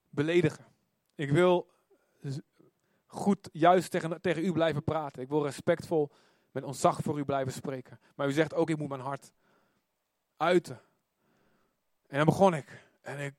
[0.10, 0.66] beledigen.
[1.16, 1.68] Ik wil
[3.06, 5.22] goed, juist tegen, tegen u blijven praten.
[5.22, 6.12] Ik wil respectvol
[6.52, 8.00] met ontzag voor u blijven spreken.
[8.16, 9.32] Maar u zegt ook, ik moet mijn hart
[10.38, 10.82] uiten.
[12.08, 12.88] En dan begon ik.
[13.02, 13.34] En ik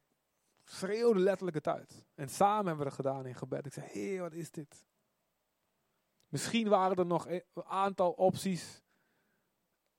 [0.68, 2.06] schreeuwde letterlijk het uit.
[2.14, 3.66] En samen hebben we dat gedaan in gebed.
[3.66, 4.86] Ik zei, heer, wat is dit?
[6.28, 8.82] Misschien waren er nog een aantal opties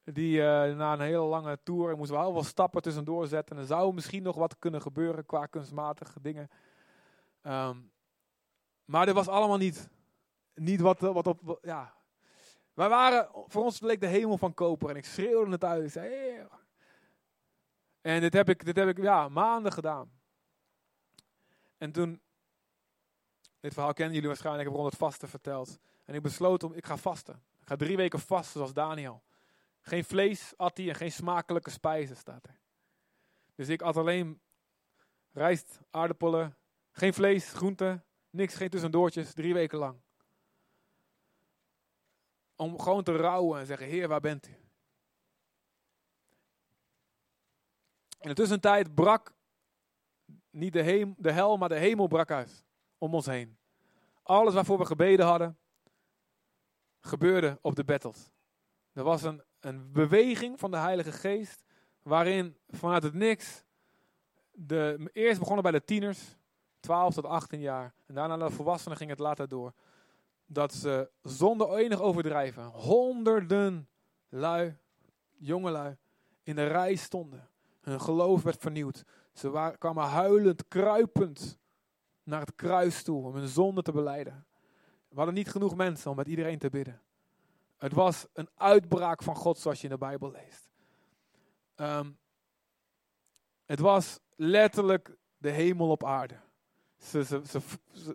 [0.04, 3.56] die uh, na een hele lange tour moesten we heel veel stappen tussendoor zetten.
[3.56, 6.50] En er zou misschien nog wat kunnen gebeuren qua kunstmatige dingen.
[7.42, 7.92] Um,
[8.86, 9.90] maar er was allemaal niet,
[10.54, 11.60] niet wat, wat op.
[11.62, 11.96] Ja.
[12.74, 14.90] Wij waren, voor ons leek de hemel van koper.
[14.90, 15.84] En ik schreeuwde het uit.
[15.84, 16.48] Ik zei, hey.
[18.02, 20.17] En dit heb ik, dit heb ik ja, maanden gedaan.
[21.78, 22.22] En toen,
[23.60, 25.80] dit verhaal kennen jullie waarschijnlijk, ik heb rond het vasten verteld.
[26.06, 27.44] En ik besloot om, ik ga vasten.
[27.60, 29.24] Ik ga drie weken vasten zoals Daniel.
[29.82, 32.60] Geen vlees at hij en geen smakelijke spijzen staat er.
[33.56, 34.42] Dus ik at alleen
[35.32, 36.58] rijst, aardappelen,
[36.92, 40.02] geen vlees, groenten, niks, geen tussendoortjes, drie weken lang.
[42.56, 44.56] Om gewoon te rouwen en zeggen, Heer, waar bent u?
[48.20, 49.37] In de tussentijd brak
[50.58, 52.66] niet de, hem, de hel, maar de hemel brak uit
[52.98, 53.58] om ons heen.
[54.24, 55.58] Alles waarvoor we gebeden hadden,
[57.00, 58.32] gebeurde op de battles.
[58.94, 61.64] Er was een, een beweging van de Heilige Geest,
[62.02, 63.64] waarin vanuit het niks,
[64.52, 66.38] de, eerst begonnen bij de tieners,
[66.80, 69.74] 12 tot 18 jaar, en daarna de volwassenen ging het later door,
[70.46, 73.90] dat ze zonder enig overdrijven honderden
[74.30, 74.78] lui,
[75.38, 75.98] jongelui,
[76.44, 77.50] in de rij stonden.
[77.82, 79.04] Hun geloof werd vernieuwd.
[79.38, 81.60] Ze kwamen huilend, kruipend
[82.24, 84.46] naar het kruis toe om hun zonde te beleiden.
[85.10, 87.02] We hadden niet genoeg mensen om met iedereen te bidden.
[87.78, 90.70] Het was een uitbraak van God zoals je in de Bijbel leest.
[91.76, 92.12] Ehm,
[93.66, 96.40] het was letterlijk de hemel op aarde.
[96.98, 97.60] Ze, ze, ze,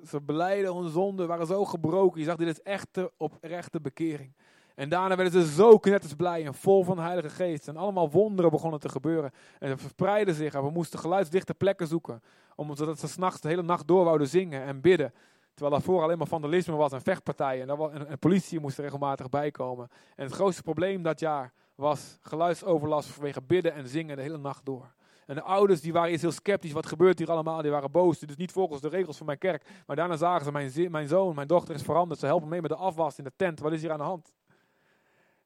[0.07, 2.21] ze, beleiden hun zonden, waren zo gebroken.
[2.21, 4.35] Je zag, dit is echte, oprechte bekering.
[4.75, 7.69] En daarna werden ze zo knettersblij en vol van de Heilige Geest.
[7.69, 9.31] En allemaal wonderen begonnen te gebeuren.
[9.59, 12.23] En ze verspreidden zich en we moesten geluidsdichte plekken zoeken.
[12.57, 15.13] Om, zodat ze s'nachts de hele nacht door wouden zingen en bidden.
[15.55, 17.71] Terwijl daarvoor alleen maar vandalisme was en vechtpartijen.
[17.71, 19.89] En, en, politie moest er regelmatig bij komen.
[20.17, 24.65] En het grootste probleem dat jaar was geluidsoverlast vanwege bidden en zingen de hele nacht
[24.65, 24.95] door.
[25.27, 26.73] En de ouders die waren eerst heel sceptisch.
[26.73, 27.63] Wat gebeurt hier allemaal?
[27.63, 28.19] Die waren boos.
[28.19, 29.65] Dit is niet volgens de regels van mijn kerk.
[29.87, 32.21] Maar daarna zagen ze, mijn, mijn zoon, mijn dochter is veranderd.
[32.21, 33.61] Ze helpen mee met de afwas in de tent.
[33.61, 34.33] Wat is hier aan de hand?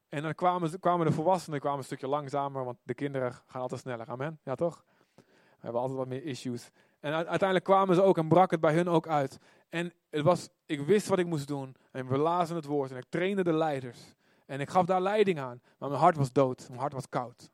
[0.09, 3.81] En dan kwamen, kwamen de volwassenen kwamen een stukje langzamer, want de kinderen gaan altijd
[3.81, 4.07] sneller.
[4.07, 4.39] Amen?
[4.43, 4.83] Ja, toch?
[5.15, 5.23] We
[5.59, 6.69] hebben altijd wat meer issues.
[6.99, 9.37] En uiteindelijk kwamen ze ook en brak het bij hun ook uit.
[9.69, 11.75] En het was, ik wist wat ik moest doen.
[11.91, 14.15] En we lazen het woord en ik trainde de leiders.
[14.45, 15.61] En ik gaf daar leiding aan.
[15.77, 16.65] Maar mijn hart was dood.
[16.67, 17.51] Mijn hart was koud.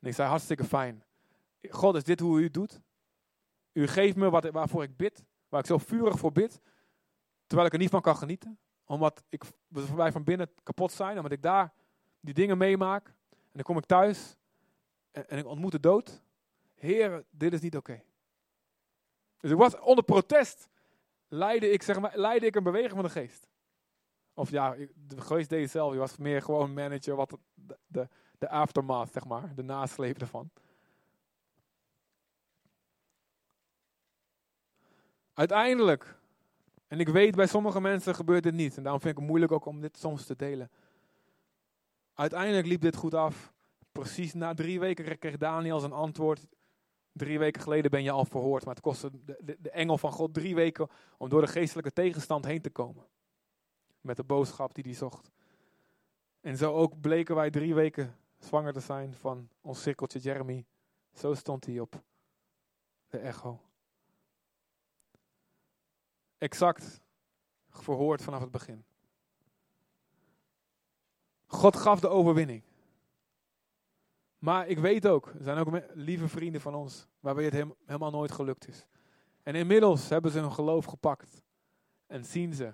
[0.00, 1.04] En ik zei hartstikke fijn.
[1.70, 2.80] God, is dit hoe u doet?
[3.72, 5.24] U geeft me wat, waarvoor ik bid.
[5.48, 6.60] Waar ik zo vurig voor bid.
[7.46, 11.16] Terwijl ik er niet van kan genieten omdat ik, wij van binnen kapot zijn.
[11.16, 11.72] Omdat ik daar
[12.20, 13.06] die dingen meemaak.
[13.30, 14.36] En dan kom ik thuis.
[15.10, 16.22] En, en ik ontmoet de dood.
[16.74, 18.02] Heer, dit is niet oké.
[19.38, 20.68] Dus ik was onder protest.
[21.28, 23.48] Leidde ik, zeg maar, leidde ik een beweging van de geest.
[24.34, 25.92] Of ja, de geest deed zelf.
[25.92, 27.16] Je was meer gewoon manager.
[27.16, 29.54] Wat de, de, de aftermath, zeg maar.
[29.54, 30.50] De nasleep ervan.
[35.34, 36.16] Uiteindelijk
[36.94, 38.76] en ik weet, bij sommige mensen gebeurt dit niet.
[38.76, 40.70] En daarom vind ik het moeilijk ook om dit soms te delen.
[42.14, 43.52] Uiteindelijk liep dit goed af.
[43.92, 46.46] Precies na drie weken kreeg Daniel zijn antwoord.
[47.12, 48.64] Drie weken geleden ben je al verhoord.
[48.64, 52.60] Maar het kostte de, engel van God drie weken om door de geestelijke tegenstand heen
[52.60, 53.06] te komen.
[54.00, 55.30] Met de boodschap die hij zocht.
[56.40, 60.64] En zo ook bleken wij drie weken zwanger te zijn van ons cirkeltje Jeremy.
[61.12, 62.02] Zo stond hij op
[63.08, 63.63] de echo
[66.44, 67.00] exact
[67.70, 68.84] verhoord vanaf het begin.
[71.46, 72.62] God gaf de overwinning.
[74.38, 78.32] Maar ik weet ook, er zijn ook lieve vrienden van ons, waarbij het helemaal nooit
[78.32, 78.86] gelukt is.
[79.42, 81.42] En inmiddels hebben ze hun geloof gepakt.
[82.06, 82.72] En zien ze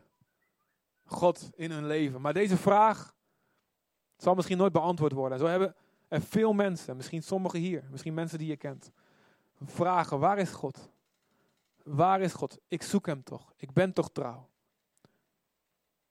[1.04, 2.20] God in hun leven.
[2.20, 3.14] Maar deze vraag
[4.16, 5.38] zal misschien nooit beantwoord worden.
[5.38, 5.74] En zo hebben
[6.08, 8.90] er veel mensen, misschien sommigen hier, misschien mensen die je kent,
[9.64, 10.90] vragen: waar is God?
[11.90, 12.58] Waar is God?
[12.68, 13.52] Ik zoek hem toch.
[13.56, 14.48] Ik ben toch trouw.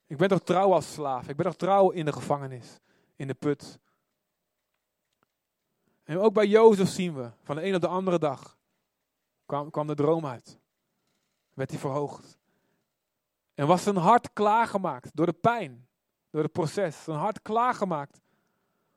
[0.06, 1.28] Ik ben toch trouw als slaaf.
[1.28, 2.80] Ik ben toch trouw in de gevangenis,
[3.16, 3.80] in de put.
[6.04, 8.58] En ook bij Jozef zien we, van de een op de andere dag
[9.46, 10.60] kwam, kwam de droom uit.
[11.54, 12.38] Werd hij verhoogd.
[13.54, 15.88] En was zijn hart klaargemaakt door de pijn,
[16.30, 17.04] door het proces.
[17.04, 18.22] Zijn hart klaargemaakt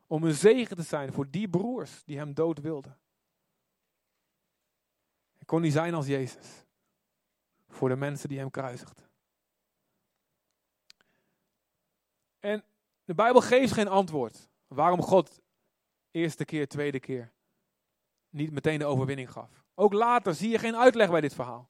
[0.07, 2.99] om een zegen te zijn voor die broers die hem dood wilden.
[5.33, 6.62] Hij kon niet zijn als Jezus
[7.73, 9.11] voor de mensen die hem kruisigden.
[12.39, 12.65] En
[13.05, 15.41] de Bijbel geeft geen antwoord waarom God
[16.11, 17.33] eerste keer, tweede keer
[18.31, 19.65] niet meteen de overwinning gaf.
[19.75, 21.69] Ook later zie je geen uitleg bij dit verhaal.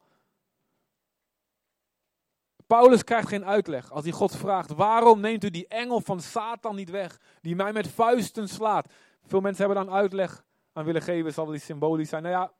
[2.66, 6.76] Paulus krijgt geen uitleg als hij God vraagt: waarom neemt u die engel van Satan
[6.76, 8.92] niet weg, die mij met vuisten slaat?
[9.22, 12.22] Veel mensen hebben dan uitleg aan willen geven, zal die symbolisch zijn.
[12.22, 12.52] Nou ja,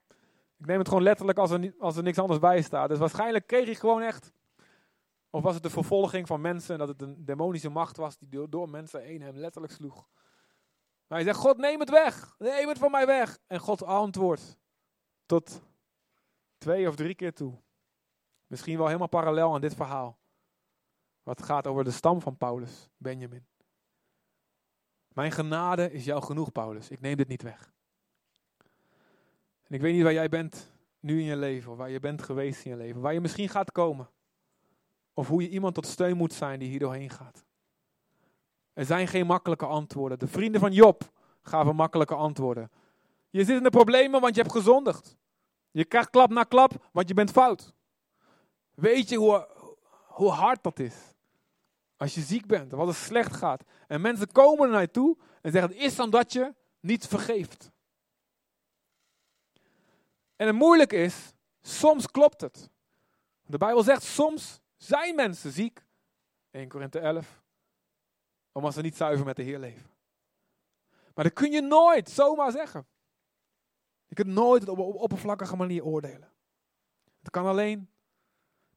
[0.62, 2.88] ik neem het gewoon letterlijk als er, als er niks anders bij staat.
[2.88, 4.33] Dus waarschijnlijk kreeg hij gewoon echt.
[5.31, 8.29] Of was het de vervolging van mensen en dat het een demonische macht was die
[8.29, 10.09] door, door mensen heen hem letterlijk sloeg.
[11.07, 12.35] Maar hij zegt, God neem het weg.
[12.38, 13.38] Neem het van mij weg.
[13.46, 14.57] En God antwoordt
[15.27, 15.62] tot
[16.59, 17.61] twee of drie keer toe.
[18.46, 20.18] Misschien wel helemaal parallel aan dit verhaal.
[21.22, 23.46] Wat gaat over de stam van Paulus, Benjamin.
[25.09, 26.88] Mijn genade is jou genoeg, Paulus.
[26.90, 27.72] Ik neem dit niet weg.
[29.72, 32.64] Ik weet niet waar jij bent nu in je leven, of waar je bent geweest
[32.64, 34.11] in je leven, waar je misschien gaat komen.
[35.14, 37.44] Of hoe je iemand tot steun moet zijn die hier doorheen gaat.
[38.72, 40.18] Er zijn geen makkelijke antwoorden.
[40.18, 41.11] De vrienden van Job
[41.42, 42.70] gaven makkelijke antwoorden.
[43.30, 45.16] Je zit in de problemen, want je hebt gezondigd.
[45.70, 47.74] Je krijgt klap na klap, want je bent fout.
[48.74, 49.48] Weet je hoe,
[50.06, 50.94] hoe hard dat is?
[51.96, 53.62] Als je ziek bent, als het slecht gaat.
[53.87, 57.70] En mensen komen naar je toe en zeggen, het is omdat je niet vergeeft.
[60.37, 62.71] En het moeilijke is, soms klopt het.
[63.47, 65.85] De Bijbel zegt, soms zijn mensen ziek.
[66.51, 67.42] 1 Korinthe 11.
[68.53, 69.90] Omdat ze niet zuiver met de Heer leven.
[71.14, 72.87] Maar dat kun je nooit zomaar zeggen.
[74.07, 76.33] Je kunt nooit op een oppervlakkige manier oordelen.
[77.18, 77.90] Het kan alleen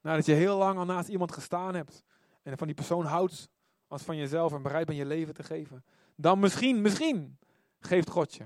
[0.01, 2.03] nadat je heel lang al naast iemand gestaan hebt.
[2.43, 3.49] En van die persoon houdt
[3.87, 5.85] als van jezelf en bereid bent je leven te geven.
[6.15, 7.37] Dan misschien, misschien
[7.79, 8.45] geeft God je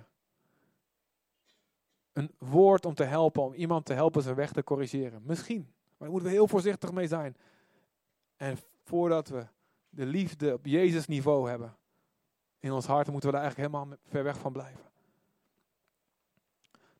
[2.14, 5.22] een woord om te helpen, om iemand te helpen zijn weg te corrigeren.
[5.26, 5.62] Misschien.
[5.62, 7.38] Maar daar moeten we heel voorzichtig mee zijn.
[8.36, 9.48] En voordat we
[9.90, 11.78] de liefde op Jezus niveau hebben
[12.60, 14.90] in ons hart, moeten we daar eigenlijk helemaal ver weg van blijven.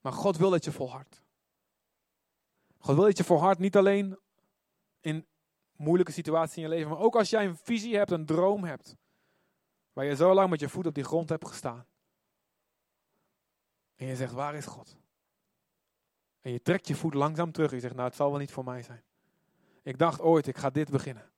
[0.02, 1.22] Maar God wil dat je volhardt.
[2.78, 4.20] God wil dat je volhardt niet alleen
[5.02, 5.26] in
[5.76, 8.96] moeilijke situaties in je leven, maar ook als jij een visie hebt, een droom hebt,
[9.94, 11.86] waar je zo lang met je voet op die grond hebt gestaan.
[14.00, 14.98] En je zegt, waar is God?
[16.42, 18.64] En je trekt je voet langzaam terug je zegt, nou het zal wel niet voor
[18.64, 19.04] mij zijn.
[19.84, 21.32] Ik dacht ooit, ik ga dit beginnen.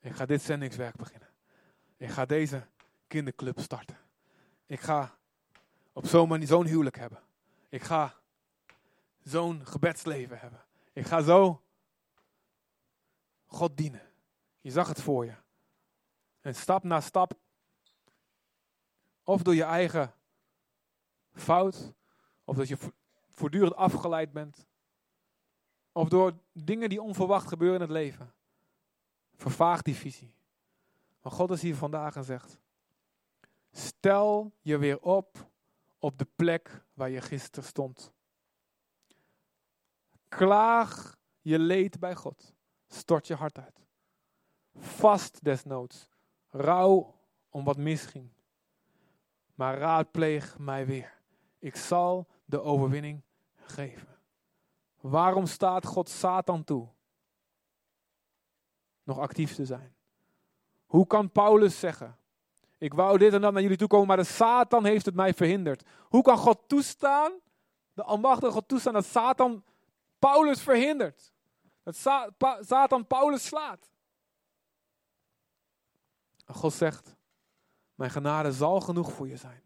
[0.00, 1.28] Ik ga dit zendingswerk beginnen.
[1.96, 2.66] Ik ga deze
[3.06, 3.98] kinderclub starten.
[4.66, 5.18] Ik ga
[5.92, 7.22] op zo'n manier zo'n huwelijk hebben.
[7.68, 8.14] Ik ga
[9.22, 10.64] zo'n gebedsleven hebben.
[10.92, 11.62] Ik ga zo
[13.46, 14.10] God dienen.
[14.60, 15.34] Je zag het voor je.
[16.40, 17.32] En stap na stap,
[19.22, 20.14] of door je eigen
[21.32, 21.92] fout,
[22.44, 22.78] of dat je
[23.28, 24.66] voortdurend afgeleid bent,
[25.92, 28.32] of door dingen die onverwacht gebeuren in het leven,
[29.34, 30.34] vervaagt die visie.
[31.22, 32.58] Maar God is hier vandaag en zegt,
[33.70, 35.50] stel je weer op
[35.98, 38.12] op de plek waar je gisteren stond.
[40.28, 42.54] Klaag je leed bij God.
[42.88, 43.86] Stort je hart uit.
[44.74, 46.08] Vast desnoods.
[46.48, 47.14] Rouw
[47.48, 48.28] om wat misging.
[49.54, 51.21] Maar raadpleeg mij weer.
[51.62, 53.22] Ik zal de overwinning
[53.54, 54.18] geven.
[55.00, 56.88] Waarom staat God Satan toe?
[59.02, 59.94] Nog actief te zijn.
[60.86, 62.16] Hoe kan Paulus zeggen?
[62.78, 65.34] Ik wou dit en dat naar jullie toe komen, maar de Satan heeft het mij
[65.34, 65.86] verhinderd.
[66.08, 67.32] Hoe kan God toestaan,
[67.92, 69.64] de Almachtige God toestaan, dat Satan
[70.18, 71.32] Paulus verhindert?
[71.82, 71.96] Dat
[72.60, 73.90] Satan Paulus slaat.
[76.46, 77.16] God zegt,
[77.94, 79.62] mijn genade zal genoeg voor je zijn.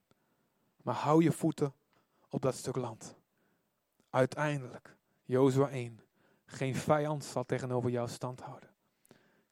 [0.82, 1.74] Maar hou je voeten
[2.28, 3.16] op dat stuk land.
[4.10, 6.00] Uiteindelijk, Jozua 1,
[6.44, 8.70] geen vijand zal tegenover jou stand houden.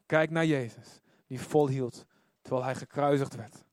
[0.07, 2.07] Kijk naar Jezus, die volhield
[2.43, 3.65] terwijl hij gekruisigd werd.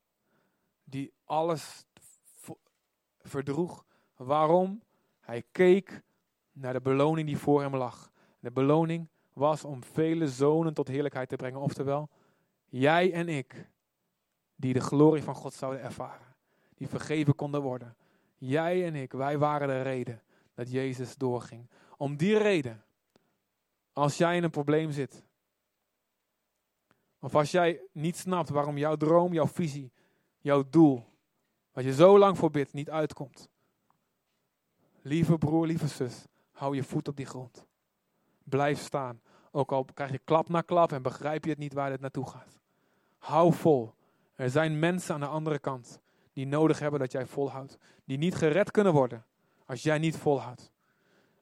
[0.83, 1.85] Die alles
[3.19, 3.85] verdroeg.
[4.15, 4.83] Waarom?
[5.19, 6.01] Hij keek
[6.51, 8.11] naar de beloning die voor hem lag.
[8.39, 11.59] De beloning was om vele zonen tot heerlijkheid te brengen.
[11.59, 12.09] Oftewel,
[12.65, 13.69] jij en ik,
[14.55, 16.35] die de glorie van God zouden ervaren.
[16.75, 17.95] Die vergeven konden worden.
[18.43, 20.21] Jij en ik, wij waren de reden
[20.53, 21.69] dat Jezus doorging.
[21.97, 22.83] Om die reden,
[23.93, 25.23] als jij in een probleem zit,
[27.19, 29.91] of als jij niet snapt waarom jouw droom, jouw visie,
[30.39, 31.05] jouw doel,
[31.71, 33.49] wat je zo lang voor bidt, niet uitkomt.
[35.01, 37.65] Lieve broer, lieve zus, hou je voet op die grond.
[38.43, 39.21] Blijf staan.
[39.51, 42.29] Ook al krijg je klap na klap en begrijp je het niet waar het naartoe
[42.29, 42.59] gaat.
[43.17, 43.93] Hou vol.
[44.35, 46.01] Er zijn mensen aan de andere kant
[46.33, 47.77] die nodig hebben dat jij volhoudt.
[48.05, 49.25] Die niet gered kunnen worden
[49.65, 50.71] als jij niet volhoudt.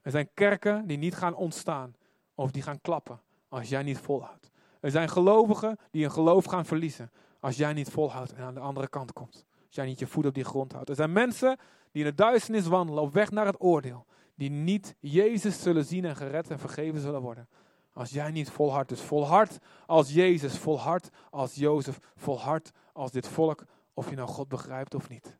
[0.01, 1.95] Er zijn kerken die niet gaan ontstaan
[2.35, 4.51] of die gaan klappen als jij niet volhoudt.
[4.79, 8.59] Er zijn gelovigen die een geloof gaan verliezen als jij niet volhoudt en aan de
[8.59, 9.45] andere kant komt.
[9.65, 10.89] Als jij niet je voet op die grond houdt.
[10.89, 11.57] Er zijn mensen
[11.91, 14.05] die in de duisternis wandelen op weg naar het oordeel.
[14.35, 17.47] Die niet Jezus zullen zien en gered en vergeven zullen worden.
[17.93, 18.89] Als jij niet volhardt.
[18.89, 23.65] Dus volhard als Jezus, volhard als Jozef, volhard als dit volk.
[23.99, 25.37] Of je nou God begrijpt of niet.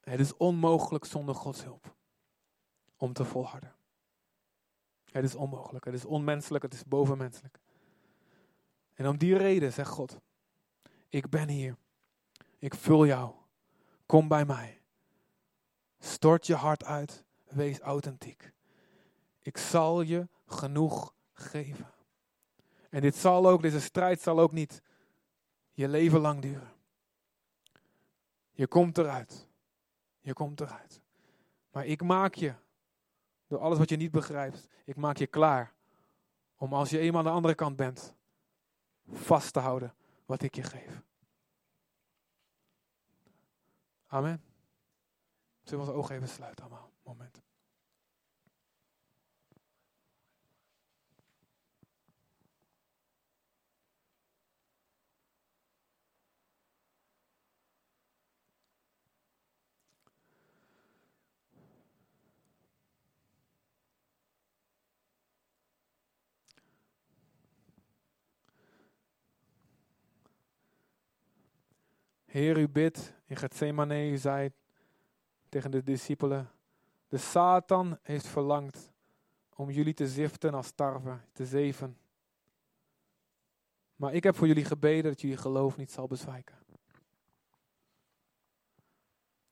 [0.00, 1.94] Het is onmogelijk zonder Gods hulp.
[2.96, 3.74] Om te volharden.
[5.04, 7.58] Het is onmogelijk, het is onmenselijk, het is bovenmenselijk.
[8.94, 10.18] En om die reden zegt God,
[11.08, 11.76] ik ben hier.
[12.58, 13.34] Ik vul jou.
[14.06, 14.82] Kom bij mij.
[15.98, 17.24] Stort je hart uit.
[17.44, 18.52] Wees authentiek.
[19.38, 21.90] Ik zal je genoeg geven.
[22.90, 24.82] En dit zal ook, deze strijd zal ook niet
[25.72, 26.72] je leven lang duren.
[28.50, 29.48] Je komt eruit.
[30.20, 31.02] Je komt eruit.
[31.70, 32.54] Maar ik maak je
[33.46, 34.68] door alles wat je niet begrijpt.
[34.84, 35.74] Ik maak je klaar
[36.56, 38.14] om als je eenmaal aan de andere kant bent,
[39.08, 39.94] vast te houden
[40.26, 41.02] wat ik je geef.
[44.06, 44.42] Amen.
[45.62, 46.92] Zullen we onze ogen even sluiten allemaal?
[47.02, 47.42] Moment.
[72.32, 74.52] Heer, u bidt in Gethsemane, u zei
[75.48, 76.50] tegen de discipelen,
[77.08, 78.90] de Satan heeft verlangd
[79.54, 81.98] om jullie te ziften als tarwe, te zeven.
[83.96, 86.56] Maar ik heb voor jullie gebeden dat jullie geloof niet zal bezwijken.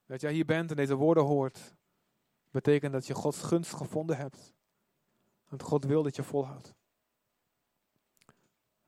[0.06, 1.74] Dat jij hier bent en deze woorden hoort,
[2.50, 4.52] betekent dat je Gods gunst gevonden hebt.
[5.48, 6.74] Want God wil dat je volhoudt.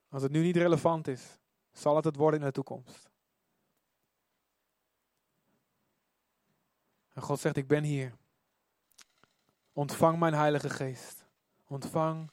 [0.09, 1.39] Als het nu niet relevant is,
[1.73, 3.11] zal het het worden in de toekomst.
[7.13, 8.13] En God zegt, ik ben hier.
[9.73, 11.25] Ontvang mijn Heilige Geest.
[11.67, 12.31] Ontvang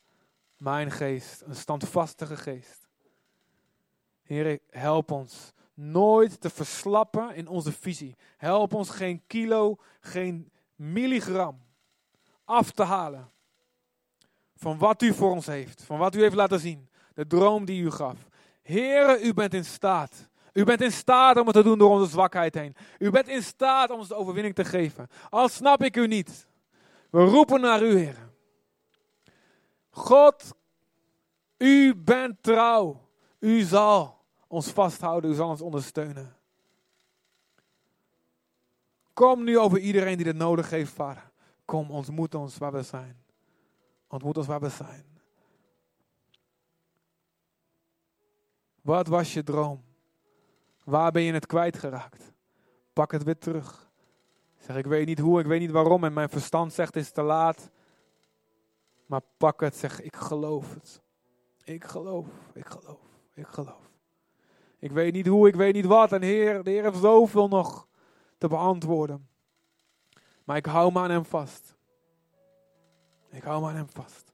[0.58, 2.88] mijn geest, een standvastige geest.
[4.22, 8.16] Heer, help ons nooit te verslappen in onze visie.
[8.38, 11.62] Help ons geen kilo, geen milligram
[12.44, 13.32] af te halen
[14.56, 17.82] van wat u voor ons heeft, van wat u heeft laten zien, de droom die
[17.82, 18.28] u gaf.
[18.62, 20.29] Heere, u bent in staat
[20.60, 22.76] u bent in staat om het te doen door onze zwakheid heen.
[22.98, 25.08] U bent in staat om ons de overwinning te geven.
[25.30, 26.48] Al snap ik u niet.
[27.10, 28.30] We roepen naar u, Heer.
[29.90, 30.56] God,
[31.58, 33.08] u bent trouw.
[33.40, 35.32] U zal ons vasthouden.
[35.32, 36.38] U zal ons ondersteunen.
[39.14, 41.32] Kom nu over iedereen die dit nodig heeft, Vader.
[41.66, 43.24] Kom, ontmoet ons waar we zijn.
[44.08, 45.06] Ontmoet ons waar we zijn.
[48.82, 49.88] Wat was je droom?
[50.90, 52.34] Waar ben je het kwijtgeraakt?
[52.94, 53.92] Pak het weer terug.
[54.58, 57.12] Zeg, ik weet niet hoe, ik weet niet waarom en mijn verstand zegt het is
[57.12, 57.70] te laat.
[59.06, 61.02] Maar pak het, zeg, ik geloof het.
[61.64, 63.00] Ik geloof, ik geloof,
[63.34, 63.92] ik geloof.
[64.80, 66.12] Ik weet niet hoe, ik weet niet wat.
[66.12, 67.88] En Heer, de Heer heeft zoveel nog
[68.38, 69.28] te beantwoorden.
[70.44, 71.76] Maar ik hou me aan Hem vast.
[73.30, 74.34] Ik hou me aan Hem vast.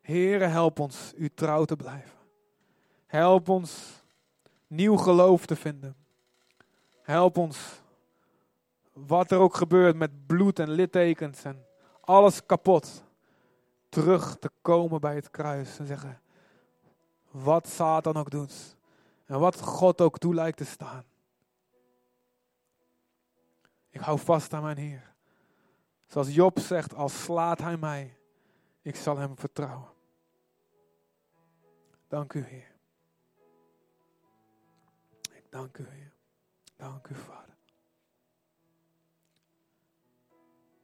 [0.00, 2.18] Heere, help ons u trouw te blijven.
[3.06, 3.99] Help ons
[4.70, 5.96] nieuw geloof te vinden.
[7.02, 7.82] Help ons,
[8.92, 11.66] wat er ook gebeurt met bloed en littekens en
[12.00, 13.04] alles kapot,
[13.88, 16.20] terug te komen bij het kruis en zeggen,
[17.30, 18.76] wat Satan ook doet
[19.26, 21.04] en wat God ook toe lijkt te staan.
[23.90, 25.14] Ik hou vast aan mijn Heer.
[26.06, 28.16] Zoals Job zegt, als slaat hij mij,
[28.82, 29.88] ik zal hem vertrouwen.
[32.08, 32.69] Dank u, Heer.
[35.50, 36.12] Dank u, Heer.
[36.76, 37.49] Dank u, Vader.